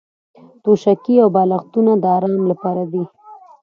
توشکې 0.63 1.15
او 1.23 1.29
بالښتونه 1.35 1.91
د 2.01 2.05
ارام 2.15 2.35
لپاره 2.51 2.83
دي. 2.91 3.03